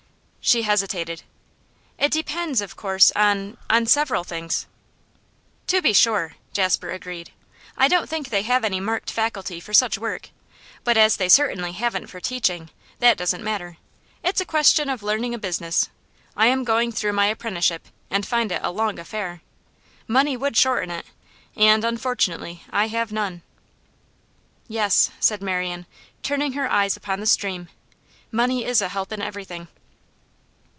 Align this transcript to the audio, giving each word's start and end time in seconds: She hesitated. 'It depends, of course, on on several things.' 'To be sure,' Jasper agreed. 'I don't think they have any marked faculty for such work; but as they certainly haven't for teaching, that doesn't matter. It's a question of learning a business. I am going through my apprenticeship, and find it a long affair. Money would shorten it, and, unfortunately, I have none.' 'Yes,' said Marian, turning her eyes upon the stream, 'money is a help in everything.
She 0.43 0.63
hesitated. 0.63 1.21
'It 1.99 2.11
depends, 2.11 2.61
of 2.61 2.75
course, 2.75 3.11
on 3.15 3.57
on 3.69 3.85
several 3.85 4.23
things.' 4.23 4.65
'To 5.67 5.83
be 5.83 5.93
sure,' 5.93 6.35
Jasper 6.51 6.89
agreed. 6.89 7.31
'I 7.77 7.87
don't 7.87 8.09
think 8.09 8.29
they 8.29 8.41
have 8.41 8.65
any 8.65 8.79
marked 8.79 9.11
faculty 9.11 9.59
for 9.59 9.71
such 9.73 9.99
work; 9.99 10.29
but 10.83 10.97
as 10.97 11.17
they 11.17 11.29
certainly 11.29 11.73
haven't 11.73 12.07
for 12.07 12.19
teaching, 12.19 12.71
that 12.97 13.17
doesn't 13.19 13.43
matter. 13.43 13.77
It's 14.23 14.41
a 14.41 14.45
question 14.45 14.89
of 14.89 15.03
learning 15.03 15.35
a 15.35 15.37
business. 15.37 15.89
I 16.35 16.47
am 16.47 16.63
going 16.63 16.91
through 16.91 17.13
my 17.13 17.27
apprenticeship, 17.27 17.87
and 18.09 18.25
find 18.25 18.51
it 18.51 18.61
a 18.63 18.71
long 18.71 18.97
affair. 18.97 19.43
Money 20.07 20.35
would 20.35 20.57
shorten 20.57 20.89
it, 20.89 21.05
and, 21.55 21.85
unfortunately, 21.85 22.63
I 22.71 22.87
have 22.87 23.11
none.' 23.11 23.43
'Yes,' 24.67 25.11
said 25.19 25.43
Marian, 25.43 25.85
turning 26.23 26.53
her 26.53 26.69
eyes 26.69 26.97
upon 26.97 27.19
the 27.19 27.27
stream, 27.27 27.69
'money 28.31 28.65
is 28.65 28.81
a 28.81 28.89
help 28.89 29.11
in 29.11 29.21
everything. 29.21 29.67